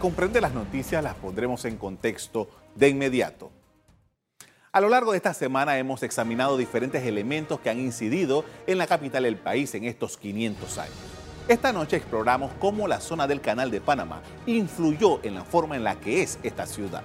[0.00, 3.52] comprender las noticias las pondremos en contexto de inmediato.
[4.72, 8.86] A lo largo de esta semana hemos examinado diferentes elementos que han incidido en la
[8.86, 10.96] capital del país en estos 500 años.
[11.48, 15.84] Esta noche exploramos cómo la zona del Canal de Panamá influyó en la forma en
[15.84, 17.02] la que es esta ciudad.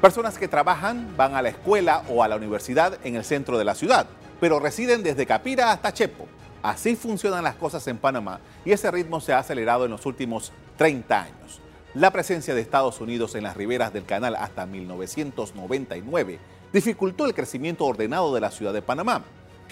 [0.00, 3.64] Personas que trabajan van a la escuela o a la universidad en el centro de
[3.64, 4.06] la ciudad,
[4.40, 6.28] pero residen desde Capira hasta Chepo.
[6.62, 10.52] Así funcionan las cosas en Panamá y ese ritmo se ha acelerado en los últimos
[10.76, 11.60] 30 años.
[11.94, 16.38] La presencia de Estados Unidos en las riberas del canal hasta 1999
[16.72, 19.22] dificultó el crecimiento ordenado de la ciudad de Panamá.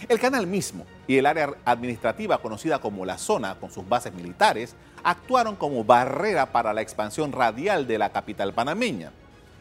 [0.08, 4.74] El canal mismo y el área administrativa conocida como la zona, con sus bases militares,
[5.02, 9.12] actuaron como barrera para la expansión radial de la capital panameña.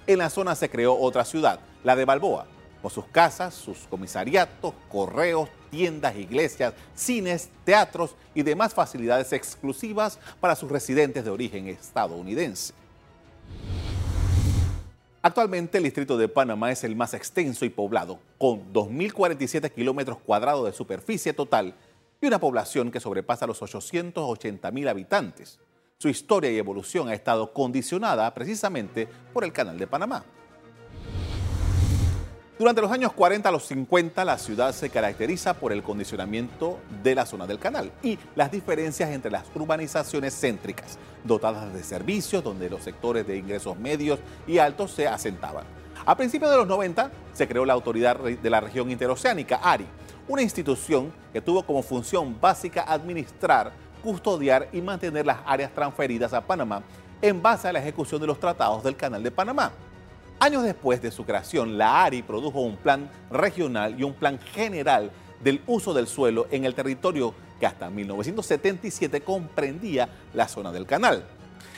[0.08, 2.46] En la zona se creó otra ciudad, la de Balboa,
[2.84, 10.54] con sus casas, sus comisariatos, correos, tiendas, iglesias, cines, teatros y demás facilidades exclusivas para
[10.54, 12.74] sus residentes de origen estadounidense.
[15.22, 20.66] Actualmente el distrito de Panamá es el más extenso y poblado, con 2.047 kilómetros cuadrados
[20.66, 21.76] de superficie total
[22.20, 25.58] y una población que sobrepasa los 880.000 habitantes.
[26.00, 30.26] Su historia y evolución ha estado condicionada precisamente por el Canal de Panamá.
[32.60, 37.16] Durante los años 40 a los 50, la ciudad se caracteriza por el condicionamiento de
[37.16, 42.70] la zona del canal y las diferencias entre las urbanizaciones céntricas, dotadas de servicios donde
[42.70, 45.66] los sectores de ingresos medios y altos se asentaban.
[46.06, 49.88] A principios de los 90 se creó la Autoridad de la Región Interoceánica, ARI,
[50.28, 53.72] una institución que tuvo como función básica administrar,
[54.04, 56.84] custodiar y mantener las áreas transferidas a Panamá
[57.20, 59.72] en base a la ejecución de los tratados del Canal de Panamá.
[60.40, 65.12] Años después de su creación, la ARI produjo un plan regional y un plan general
[65.44, 71.24] del uso del suelo en el territorio que hasta 1977 comprendía la zona del canal.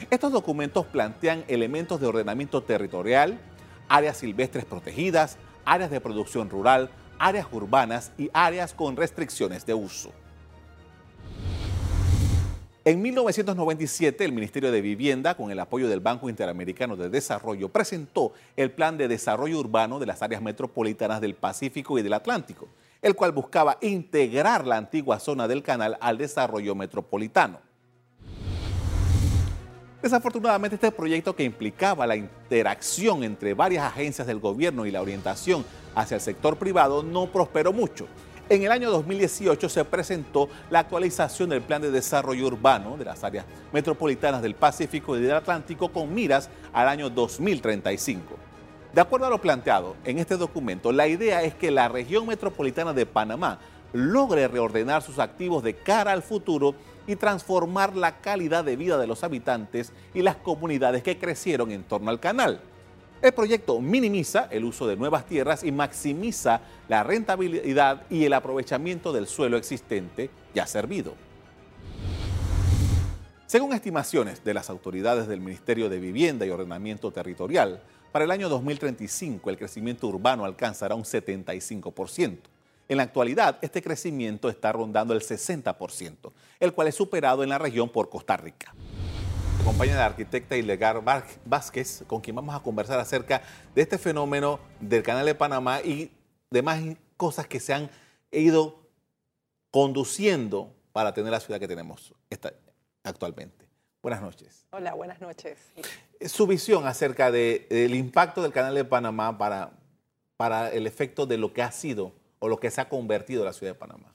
[0.10, 3.40] Estos documentos plantean elementos de ordenamiento territorial,
[3.88, 10.12] áreas silvestres protegidas, áreas de producción rural, áreas urbanas y áreas con restricciones de uso.
[12.88, 18.34] En 1997, el Ministerio de Vivienda, con el apoyo del Banco Interamericano de Desarrollo, presentó
[18.56, 22.68] el Plan de Desarrollo Urbano de las áreas metropolitanas del Pacífico y del Atlántico,
[23.02, 27.60] el cual buscaba integrar la antigua zona del canal al desarrollo metropolitano.
[30.04, 35.66] Desafortunadamente, este proyecto que implicaba la interacción entre varias agencias del gobierno y la orientación
[35.96, 38.06] hacia el sector privado no prosperó mucho
[38.50, 43.24] en el año 2018 se presentó la actualización del Plan de Desarrollo Urbano de las
[43.24, 48.36] áreas metropolitanas del Pacífico y del Atlántico con miras al año 2035.
[48.94, 52.94] De acuerdo a lo planteado en este documento, la idea es que la región metropolitana
[52.94, 53.60] de Panamá
[53.94, 56.76] logre reordenar sus activos de cara al futuro
[57.08, 61.84] y transformar la calidad de vida de los habitantes y las comunidades que crecieron en
[61.84, 62.62] torno al canal.
[63.22, 69.14] El proyecto minimiza el uso de nuevas tierras y maximiza la rentabilidad y el aprovechamiento
[69.14, 71.14] del suelo existente ya servido.
[73.48, 77.82] Según estimaciones de las autoridades del Ministerio de Vivienda y Ordenamiento Territorial,
[78.12, 82.38] para el año 2035 el crecimiento urbano alcanzará un 75%.
[82.88, 87.58] En la actualidad, este crecimiento está rondando el 60%, el cual es superado en la
[87.58, 88.76] región por Costa Rica
[89.66, 91.02] acompaña la arquitecta Ilegar
[91.44, 93.42] Vázquez, con quien vamos a conversar acerca
[93.74, 96.12] de este fenómeno del Canal de Panamá y
[96.52, 96.84] demás
[97.18, 97.90] cosas que se han
[98.32, 98.88] ido
[99.72, 102.14] conduciendo para tener la ciudad que tenemos
[103.04, 103.66] actualmente.
[104.04, 104.68] Buenas noches.
[104.70, 105.58] Hola, buenas noches.
[106.28, 109.72] Su visión acerca del impacto del Canal de Panamá para,
[110.38, 113.52] para el efecto de lo que ha sido o lo que se ha convertido la
[113.52, 114.15] ciudad de Panamá.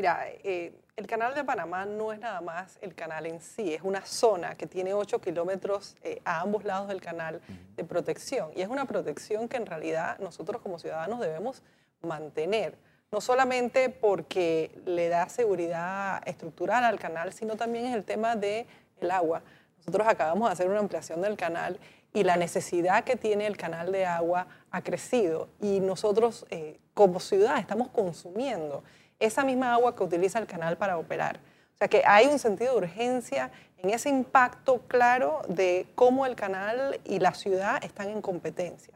[0.00, 3.82] Mira, eh, el canal de Panamá no es nada más el canal en sí, es
[3.82, 7.42] una zona que tiene 8 kilómetros eh, a ambos lados del canal
[7.76, 8.50] de protección.
[8.56, 11.62] Y es una protección que en realidad nosotros como ciudadanos debemos
[12.00, 12.78] mantener.
[13.12, 18.66] No solamente porque le da seguridad estructural al canal, sino también es el tema del
[19.02, 19.42] el agua.
[19.80, 21.78] Nosotros acabamos de hacer una ampliación del canal
[22.14, 25.50] y la necesidad que tiene el canal de agua ha crecido.
[25.60, 28.82] Y nosotros eh, como ciudad estamos consumiendo
[29.20, 31.36] esa misma agua que utiliza el canal para operar.
[31.74, 36.34] O sea que hay un sentido de urgencia en ese impacto claro de cómo el
[36.34, 38.94] canal y la ciudad están en competencia.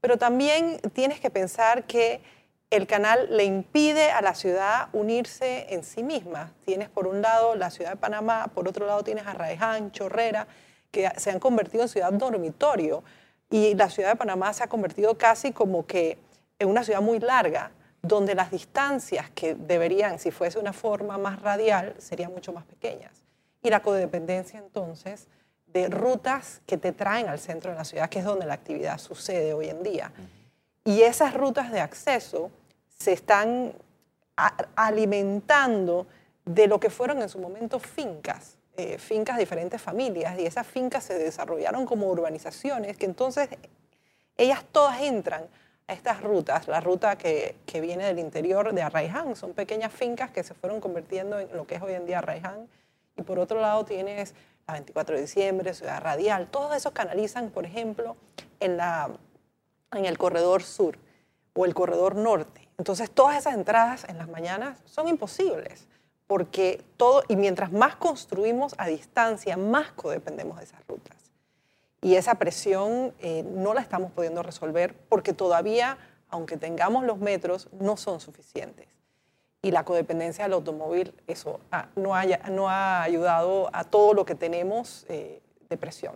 [0.00, 2.22] Pero también tienes que pensar que
[2.70, 6.52] el canal le impide a la ciudad unirse en sí misma.
[6.64, 10.46] Tienes por un lado la ciudad de Panamá, por otro lado tienes a Chorrera,
[10.90, 13.02] que se han convertido en ciudad dormitorio
[13.50, 16.18] y la ciudad de Panamá se ha convertido casi como que
[16.58, 17.70] en una ciudad muy larga
[18.04, 23.12] donde las distancias que deberían, si fuese una forma más radial, serían mucho más pequeñas.
[23.62, 25.26] y la codependencia entonces
[25.68, 28.98] de rutas que te traen al centro de la ciudad, que es donde la actividad
[28.98, 30.12] sucede hoy en día.
[30.84, 32.50] Y esas rutas de acceso
[32.98, 33.72] se están
[34.76, 36.06] alimentando
[36.44, 40.66] de lo que fueron en su momento fincas, eh, fincas de diferentes familias, y esas
[40.66, 43.48] fincas se desarrollaron como urbanizaciones, que entonces
[44.36, 45.48] ellas todas entran
[45.86, 50.42] estas rutas, la ruta que, que viene del interior de Arraiján, son pequeñas fincas que
[50.42, 52.68] se fueron convirtiendo en lo que es hoy en día Arraiján,
[53.16, 54.34] y por otro lado tienes
[54.66, 58.16] la 24 de diciembre, Ciudad Radial, todos esos canalizan, por ejemplo,
[58.60, 59.10] en, la,
[59.92, 60.98] en el corredor sur
[61.52, 62.68] o el corredor norte.
[62.78, 65.86] Entonces, todas esas entradas en las mañanas son imposibles,
[66.26, 71.23] porque todo, y mientras más construimos a distancia, más codependemos de esas rutas.
[72.04, 75.96] Y esa presión eh, no la estamos pudiendo resolver porque todavía,
[76.28, 78.86] aunque tengamos los metros, no son suficientes
[79.62, 81.60] y la codependencia del automóvil, eso
[81.96, 85.40] no, haya, no ha ayudado a todo lo que tenemos eh,
[85.70, 86.14] de presión.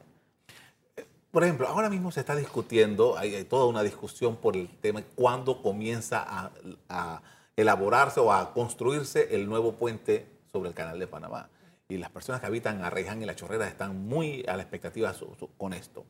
[1.30, 5.06] Por ejemplo, ahora mismo se está discutiendo, hay, toda una discusión por el tema de
[5.14, 6.50] cuándo comienza a,
[6.90, 7.22] a,
[7.56, 11.48] elaborarse o a construirse el nuevo puente sobre el canal de Panamá.
[11.88, 15.14] Y las personas que habitan a Reján y La Chorrera están muy a la expectativa
[15.56, 16.04] con esto.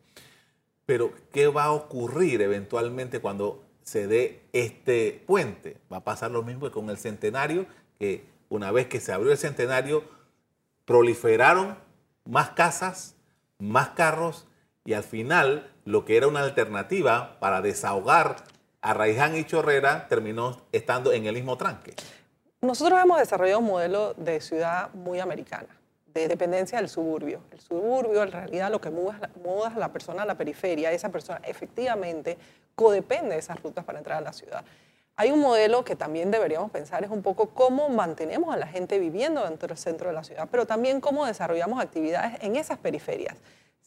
[0.85, 5.79] Pero, ¿qué va a ocurrir eventualmente cuando se dé este puente.
[5.91, 7.65] Va a pasar lo mismo que con el centenario,
[7.99, 10.05] que una vez que se abrió el centenario,
[10.85, 11.79] proliferaron
[12.27, 13.15] más casas,
[13.59, 14.47] más carros
[14.85, 18.45] y al final lo que era una alternativa para desahogar
[18.83, 21.95] a Raiján y Chorrera terminó estando en el mismo tranque.
[22.61, 25.69] Nosotros hemos desarrollado un modelo de ciudad muy americana,
[26.07, 27.41] de dependencia del suburbio.
[27.53, 31.09] El suburbio en realidad lo que muda, muda a la persona a la periferia, esa
[31.09, 32.37] persona efectivamente
[32.75, 34.65] codepende de esas rutas para entrar a la ciudad.
[35.15, 38.99] Hay un modelo que también deberíamos pensar, es un poco cómo mantenemos a la gente
[38.99, 43.37] viviendo dentro del centro de la ciudad, pero también cómo desarrollamos actividades en esas periferias.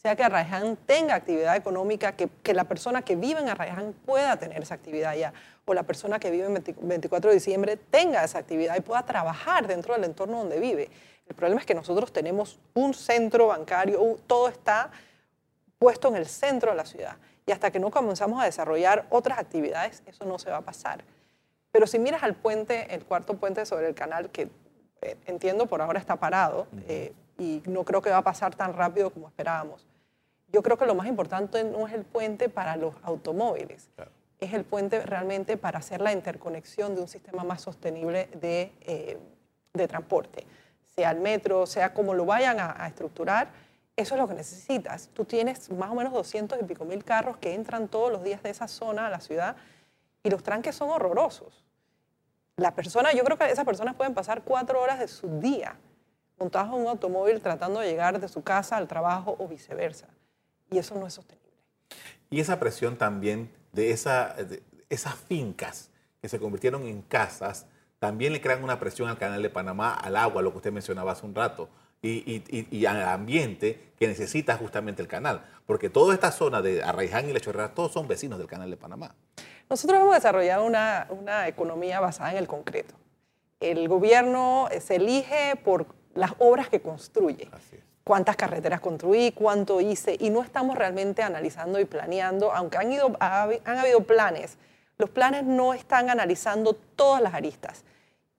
[0.02, 4.36] Sea que Arraiján tenga actividad económica, que, que la persona que vive en Arraiján pueda
[4.38, 5.32] tener esa actividad ya,
[5.66, 9.68] o la persona que vive en 24 de diciembre tenga esa actividad y pueda trabajar
[9.68, 10.90] dentro del entorno donde vive.
[11.30, 14.90] El problema es que nosotros tenemos un centro bancario, todo está
[15.78, 19.38] puesto en el centro de la ciudad y hasta que no comenzamos a desarrollar otras
[19.38, 21.04] actividades, eso no se va a pasar.
[21.72, 24.50] Pero si miras al puente, el cuarto puente sobre el canal, que
[25.04, 28.74] eh, entiendo por ahora está parado eh, y no creo que va a pasar tan
[28.74, 29.88] rápido como esperábamos,
[30.52, 33.90] yo creo que lo más importante no es el puente para los automóviles,
[34.40, 39.18] es el puente realmente para hacer la interconexión de un sistema más sostenible de, eh,
[39.74, 40.46] de transporte,
[40.96, 43.50] sea el metro, sea como lo vayan a estructurar
[44.02, 45.10] eso es lo que necesitas.
[45.14, 48.42] Tú tienes más o menos 200 y pico mil carros que entran todos los días
[48.42, 49.56] de esa zona a la ciudad
[50.24, 51.64] y los tranques son horrorosos.
[52.58, 55.76] La persona, yo creo que esas personas pueden pasar cuatro horas de su día
[56.38, 60.08] montados en un automóvil tratando de llegar de su casa al trabajo o viceversa.
[60.72, 61.52] Y eso no es sostenible.
[62.30, 65.90] Y esa presión también de, esa, de esas fincas
[66.22, 67.66] que se convirtieron en casas,
[68.00, 71.12] también le crean una presión al canal de Panamá, al agua, lo que usted mencionaba
[71.12, 71.70] hace un rato
[72.02, 75.46] y, al ambiente que necesita justamente el canal.
[75.66, 78.78] Porque toda esta zona de Arraiján y La Chorrera, todos son vecinos del canal de
[78.78, 79.14] Panamá.
[79.70, 82.96] Nosotros hemos desarrollado una, una economía basada en el concreto.
[83.60, 85.86] El gobierno se elige por
[86.16, 87.50] las obras que construye.
[88.04, 93.16] Cuántas carreteras construí, cuánto hice, y no estamos realmente analizando y planeando, aunque han, ido,
[93.20, 94.58] han habido planes.
[94.98, 97.84] Los planes no están analizando todas las aristas.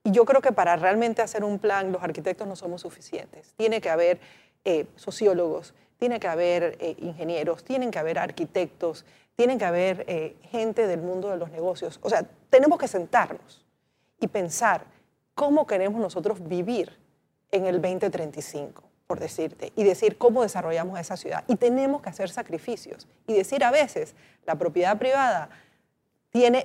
[0.03, 3.53] Y yo creo que para realmente hacer un plan, los arquitectos no somos suficientes.
[3.55, 4.19] Tiene que haber
[4.65, 9.05] eh, sociólogos, tiene que haber eh, ingenieros, tienen que haber arquitectos,
[9.35, 11.99] tienen que haber eh, gente del mundo de los negocios.
[12.01, 13.63] O sea, tenemos que sentarnos
[14.19, 14.85] y pensar
[15.35, 16.97] cómo queremos nosotros vivir
[17.51, 18.83] en el 2035,
[19.19, 21.43] decirte, y decir cómo desarrollamos esa ciudad.
[21.47, 24.15] Y tenemos que hacer sacrificios y decir a veces
[24.45, 25.49] la propiedad privada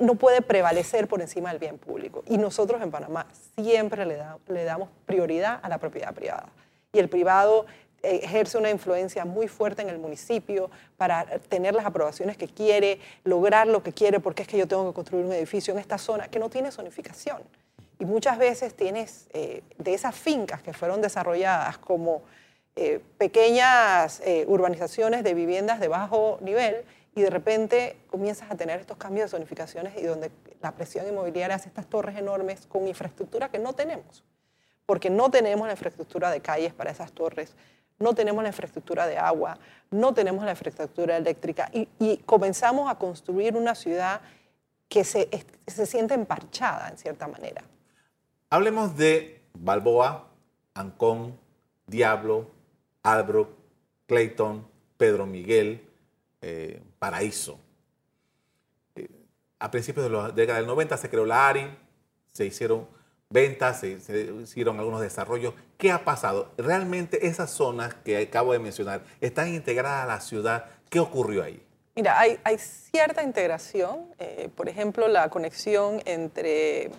[0.00, 2.25] no puede prevalecer por encima del bien público.
[2.26, 3.26] Y nosotros en Panamá
[3.57, 6.49] siempre le, le damos prioridad a la propiedad privada.
[6.93, 7.67] Y el privado
[8.02, 13.00] eh, ejerce una influencia muy fuerte en el municipio para tener las aprobaciones que quiere,
[13.25, 15.99] lograr lo que quiere, porque es que yo tengo que construir un edificio en esta
[15.99, 17.43] zona que no tiene zonificación.
[17.99, 22.23] Y muchas veces tienes eh, de esas fincas que fueron desarrolladas como
[22.76, 26.85] eh, pequeñas urbanizaciones de viviendas de bajo nivel,
[27.19, 31.57] y de repente comienzas a tener estos cambios de zonificaciones y donde la presión inmobiliaria
[31.57, 34.23] hace estas torres enormes con infraestructura que no tenemos,
[34.87, 37.57] porque no tenemos la infraestructura de calles para esas torres,
[37.99, 39.59] no tenemos la infraestructura de agua,
[39.90, 44.21] no tenemos la infraestructura eléctrica y, comenzamos a construir una ciudad
[44.88, 45.28] que se,
[45.67, 47.64] se siente emparchada en cierta manera.
[48.50, 50.31] Hablemos de Balboa,
[50.73, 51.38] Ancón,
[51.87, 52.47] Diablo,
[53.02, 53.50] Albrook,
[54.07, 55.87] Clayton, Pedro Miguel,
[56.40, 57.59] eh, Paraíso.
[58.97, 59.07] Eh,
[59.59, 61.76] a principios de la década del 90 se creó la ARI,
[62.33, 62.88] se hicieron
[63.28, 63.99] ventas, se,
[64.43, 65.52] hicieron algunos desarrollos.
[65.76, 66.52] ¿Qué ha pasado?
[66.57, 70.64] Realmente esas zonas que acabo de mencionar están integradas a la ciudad.
[70.88, 71.62] ¿Qué ocurrió ahí?
[71.95, 74.07] Mira, hay, cierta integración.
[74.19, 76.93] Eh, por ejemplo, la conexión entre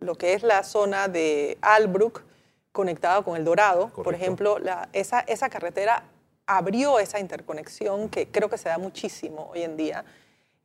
[0.00, 2.22] lo que es la zona de Albrook
[2.72, 3.90] conectada con El Dorado.
[3.90, 4.58] Por ejemplo,
[4.92, 6.04] esa, esa carretera
[6.46, 10.04] abrió esa interconexión que creo que se da muchísimo hoy en día.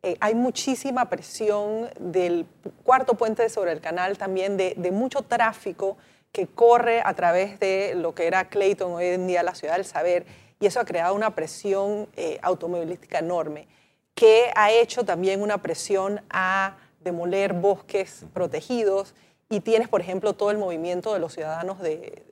[0.02, 2.46] Eh, hay muchísima presión del
[2.84, 5.98] cuarto puente sobre el canal, también de, mucho tráfico
[6.32, 9.86] que corre a través de lo que era Clayton, hoy en día la ciudad del
[9.86, 10.26] saber,
[10.60, 13.68] y eso ha creado una presión eh, automovilística enorme,
[14.14, 19.16] que ha hecho también una presión a demoler bosques protegidos,
[19.50, 22.24] y tienes, por ejemplo, todo el movimiento de los ciudadanos de,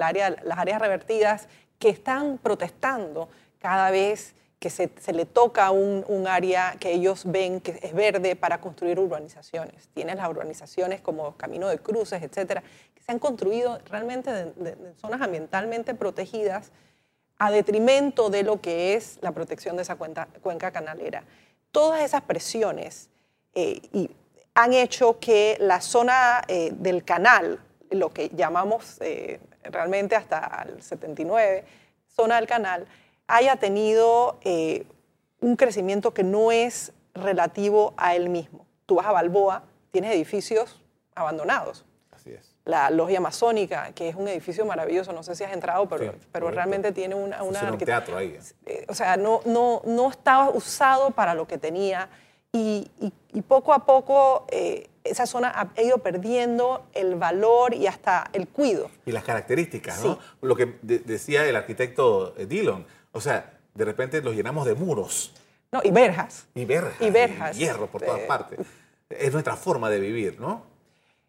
[0.00, 6.26] área, las áreas revertidas que están protestando cada vez que se, le toca un, un,
[6.26, 9.88] área que ellos ven que es verde para construir urbanizaciones.
[9.92, 12.62] Tienes las urbanizaciones como Camino de Cruces, etcétera,
[12.94, 16.72] que se han construido realmente en zonas ambientalmente protegidas
[17.38, 21.24] a detrimento de lo que es la protección de esa cuenca canalera.
[21.70, 23.10] Todas esas presiones
[23.54, 24.10] eh, y
[24.54, 30.80] han hecho que la zona eh, del canal, lo que llamamos eh, realmente hasta el
[30.80, 31.64] 79,
[32.08, 32.86] zona del canal,
[33.26, 34.86] haya tenido eh,
[35.40, 38.66] un crecimiento que no es relativo a él mismo.
[38.86, 40.80] Tú vas a Balboa, tienes edificios
[41.14, 41.84] abandonados.
[42.12, 42.54] Así es.
[42.64, 46.50] La Logia Masónica, que es un edificio maravilloso, no sé si has entrado, pero, pero
[46.50, 47.42] realmente tiene una...
[47.42, 48.38] una un teatro ahí.
[48.88, 52.08] O sea, no, no, no estaba usado para lo que tenía
[52.54, 58.46] y, poco a poco eh, esa zona ha ido perdiendo el valor y hasta el
[58.48, 58.90] cuido.
[59.04, 60.18] Y las características, ¿no?
[60.40, 65.34] Lo que decía el arquitecto eh, Dillon, o sea, de repente los llenamos de muros.
[65.72, 66.46] No, y verjas.
[66.54, 67.00] Y verjas.
[67.00, 67.56] Y verjas.
[67.56, 68.60] hierro por todas partes.
[69.10, 70.62] Es nuestra forma de vivir, ¿no?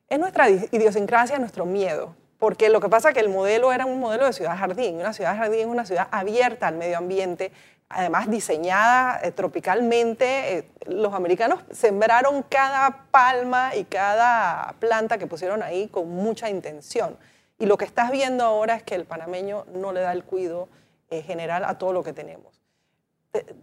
[0.08, 2.16] Es nuestra idiosincrasia, nuestro miedo.
[2.38, 4.98] Porque lo que pasa es que el modelo era un modelo de ciudad jardín.
[4.98, 7.52] Una ciudad jardín es una ciudad abierta al medio ambiente,
[7.90, 10.58] además diseñada eh, tropicalmente.
[10.58, 17.18] Eh, los americanos sembraron cada palma y cada planta que pusieron ahí con mucha intención.
[17.58, 20.68] Y lo que estás viendo ahora es que el panameño no le da el cuidado
[21.10, 22.62] eh, general a todo lo que tenemos.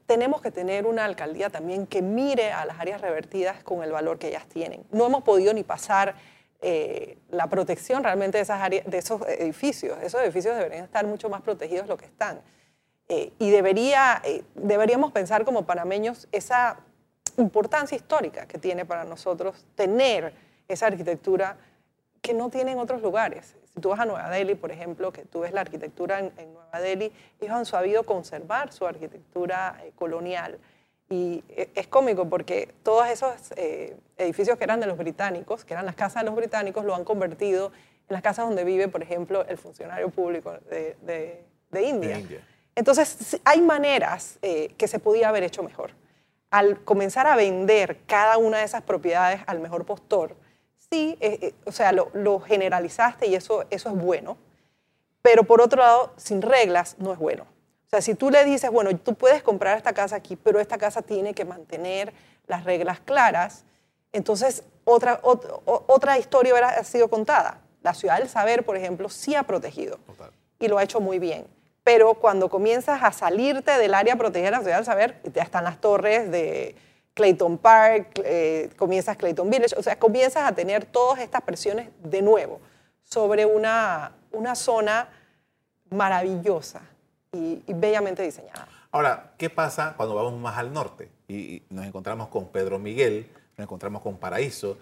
[0.06, 4.18] tenemos que tener una alcaldía también que mire a las áreas revertidas con el valor
[4.18, 4.84] que ellas tienen.
[4.90, 6.14] No hemos podido ni pasar
[7.30, 9.98] la protección realmente de, esas áreas, de esos edificios.
[10.00, 12.40] Esos edificios deberían estar mucho más protegidos de lo que están.
[13.14, 16.78] Eh, y debería, eh, deberíamos pensar como panameños esa
[17.36, 20.32] importancia histórica que tiene para nosotros tener
[20.66, 21.58] esa arquitectura
[22.22, 23.54] que no tienen otros lugares.
[23.74, 26.80] Si tú vas a Nueva Delhi, por ejemplo, que tú ves la arquitectura en, Nueva
[26.80, 30.58] Delhi, ellos han sabido conservar su arquitectura eh, colonial.
[31.10, 33.34] Y es cómico porque todos esos
[34.16, 37.04] edificios que eran de los británicos, que eran las casas de los británicos, lo han
[37.04, 37.72] convertido
[38.08, 40.96] en las casas donde vive, por ejemplo, el funcionario público de,
[41.70, 42.18] de India.
[42.74, 45.92] Entonces, hay maneras eh, que se podía haber hecho mejor.
[46.50, 50.36] Al comenzar a vender cada una de esas propiedades al mejor postor,
[50.90, 54.36] sí, eh, eh, o sea, lo, generalizaste y eso, eso es bueno,
[55.20, 57.44] pero por otro lado, sin reglas no es bueno.
[57.44, 60.78] O sea, si tú le dices, bueno, tú puedes comprar esta casa aquí, pero esta
[60.78, 62.12] casa tiene que mantener
[62.46, 63.64] las reglas claras,
[64.12, 67.60] entonces otra, otra, historia hubiera sido contada.
[67.82, 69.98] La ciudad del saber, por ejemplo, sí ha protegido
[70.58, 71.46] y lo ha hecho muy bien
[71.84, 75.64] pero cuando comienzas a salirte del área protegida de la ciudad del saber, ya están
[75.64, 76.76] las torres de
[77.14, 82.22] Clayton Park, eh, comienzas Clayton Village, o sea, comienzas a tener todas estas presiones de
[82.22, 82.60] nuevo
[83.02, 85.08] sobre una, una zona
[85.90, 86.80] maravillosa
[87.32, 88.68] y, bellamente diseñada.
[88.90, 93.64] Ahora, ¿qué pasa cuando vamos más al norte y, nos encontramos con Pedro Miguel, nos
[93.64, 94.78] encontramos con Paraíso?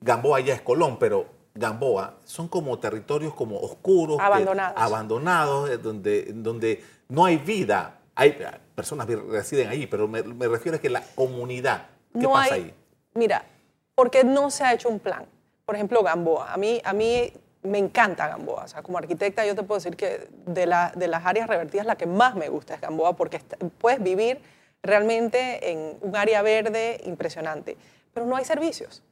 [0.00, 1.26] Gamboa ya es Colón, pero
[1.58, 7.98] Gamboa son como territorios como oscuros, abandonados, abandonados eh, donde, donde no hay vida.
[8.14, 8.36] Hay
[8.74, 11.86] personas que residen ahí, pero me, refiero a que la comunidad,
[12.18, 12.74] ¿qué pasa ahí?
[13.14, 13.44] Mira,
[13.94, 15.24] porque no se ha hecho un plan.
[15.64, 16.52] Por ejemplo, Gamboa.
[16.52, 18.64] A mí, a mí me encanta Gamboa.
[18.64, 21.86] O sea, como arquitecta yo te puedo decir que de, la, de las áreas revertidas
[21.86, 23.40] la que más me gusta es Gamboa porque
[23.78, 24.40] puedes vivir
[24.82, 27.76] realmente en un área verde impresionante.
[28.14, 29.02] Pero no hay servicios.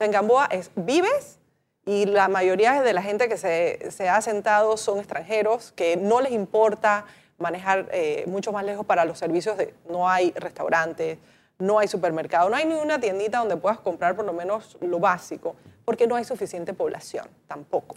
[0.00, 1.38] en Gamboa es, vives
[1.86, 6.32] y la mayoría de la gente que se, ha sentado son extranjeros que no les
[6.32, 7.06] importa
[7.38, 11.18] manejar eh, mucho más lejos para los servicios de no hay restaurantes,
[11.58, 14.98] no hay supermercado, no hay ni una tiendita donde puedas comprar por lo menos lo
[14.98, 17.94] básico, porque no hay suficiente población tampoco.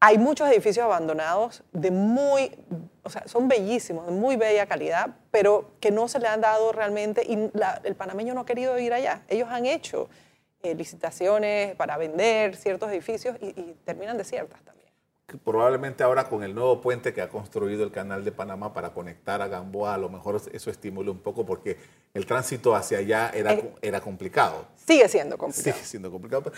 [0.00, 2.50] hay muchos edificios abandonados de muy,
[3.04, 6.72] o sea, son bellísimos, de muy bella calidad, pero que no se le han dado
[6.72, 7.48] realmente, y
[7.84, 9.22] el panameño no ha querido ir allá.
[9.28, 10.08] Ellos han hecho
[10.62, 14.88] eh, licitaciones para vender ciertos edificios y, y terminan desiertas también.
[15.44, 19.40] Probablemente ahora con el nuevo puente que ha construido el Canal de Panamá para conectar
[19.40, 21.78] a Gamboa, a lo mejor eso estimula un poco porque
[22.12, 24.66] el tránsito hacia allá era, eh, era complicado.
[24.76, 25.74] Sigue siendo complicado.
[25.74, 26.52] Sigue siendo complicado.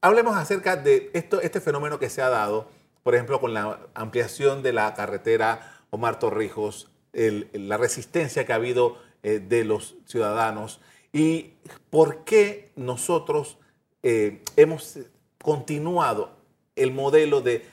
[0.00, 2.68] Hablemos acerca de esto, este fenómeno que se ha dado
[3.06, 8.98] por ejemplo, con la ampliación de la carretera Omar Torrijos, la resistencia que ha habido
[9.22, 10.80] eh, de los ciudadanos
[11.16, 11.54] y
[11.90, 13.58] por qué nosotros
[14.02, 14.98] eh, hemos
[15.42, 16.30] continuado
[16.74, 17.64] el modelo de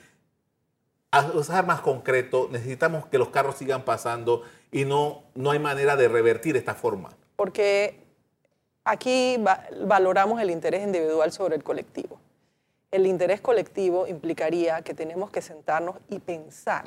[1.34, 6.08] usar más concreto, necesitamos que los carros sigan pasando y no, no hay manera de
[6.08, 7.10] revertir esta forma.
[7.36, 8.00] Porque
[8.84, 9.38] aquí
[9.86, 12.18] valoramos el interés individual sobre el colectivo
[12.94, 16.86] el interés colectivo implicaría que tenemos que sentarnos y pensar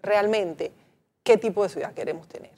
[0.00, 0.70] realmente
[1.24, 2.52] qué tipo de ciudad queremos tener.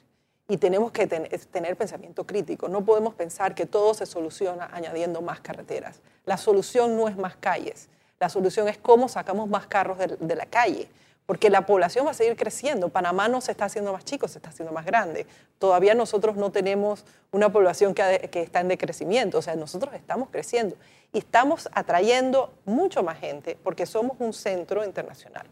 [0.53, 2.69] Y tenemos que tener pensamiento crítico.
[2.69, 5.99] No podemos pensar que todo se soluciona añadiendo más carreteras.
[6.25, 7.89] La solución no es más calles.
[8.19, 10.87] La solución es cómo sacamos más carros de la calle
[11.25, 12.89] porque la población va a seguir creciendo.
[12.89, 15.25] Panamá no se está haciendo más chico, se está haciendo más grande.
[15.57, 20.75] Todavía nosotros no tenemos una población que, está en decrecimiento, o sea, nosotros estamos creciendo
[21.11, 25.47] y estamos atrayendo mucho más gente porque somos un centro internacional.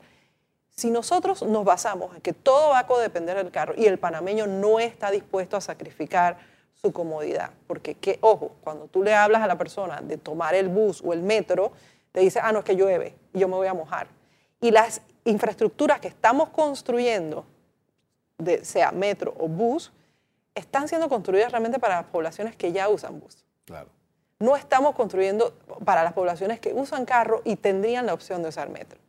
[0.76, 4.48] Si nosotros nos basamos en que todo va a codepender del carro y el panameño
[4.48, 6.38] no está dispuesto a sacrificar
[6.82, 10.70] su comodidad, porque, que, ojo, cuando tú le hablas a la persona de tomar el
[10.70, 11.74] bus o el metro,
[12.12, 14.08] te dice, ah, no, es que llueve y yo me voy a mojar.
[14.60, 17.46] Y las infraestructuras que estamos construyendo,
[18.38, 19.92] de, sea metro o bus,
[20.56, 23.46] están siendo construidas realmente para las poblaciones que ya usan bus.
[23.66, 23.90] Claro.
[24.40, 25.54] No estamos construyendo
[25.86, 29.00] para las poblaciones que usan carro y tendrían la opción de usar metro.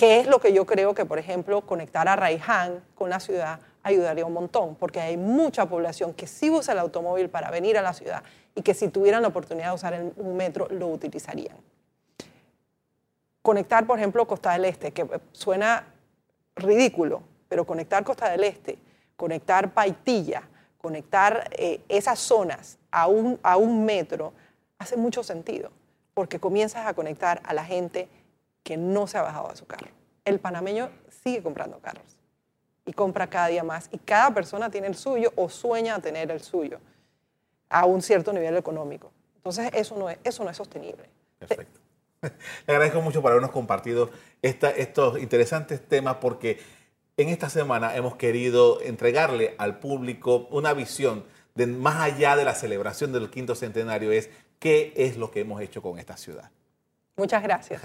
[0.00, 3.60] Que es lo que yo creo que, por ejemplo, conectar a Raiján con la ciudad
[3.82, 7.82] ayudaría un montón, porque hay mucha población que sí usa el automóvil para venir a
[7.82, 8.22] la ciudad
[8.54, 11.54] y que si tuvieran la oportunidad de usar un metro lo utilizarían.
[13.42, 15.84] Conectar, por ejemplo, Costa del Este, que suena
[16.56, 18.78] ridículo, pero conectar Costa del Este,
[19.16, 20.44] conectar Paitilla,
[20.78, 24.32] conectar eh, esas zonas a un, a un metro,
[24.78, 25.70] hace mucho sentido,
[26.14, 28.08] porque comienzas a conectar a la gente
[28.62, 29.88] que no se ha bajado de su carro.
[30.24, 32.18] El panameño sigue comprando carros
[32.84, 36.40] y compra cada día más y cada persona tiene el suyo o sueña tener el
[36.40, 36.78] suyo
[37.68, 39.12] a un cierto nivel económico.
[39.36, 41.08] Entonces eso no es, eso no es sostenible.
[41.38, 41.80] Perfecto.
[42.22, 42.30] Le
[42.74, 44.10] agradezco mucho por habernos compartido
[44.42, 46.60] estos interesantes temas porque
[47.16, 52.54] en esta semana hemos querido entregarle al público una visión de más allá de la
[52.54, 56.50] celebración del quinto centenario es qué es lo que hemos hecho con esta ciudad.
[57.16, 57.82] Muchas gracias.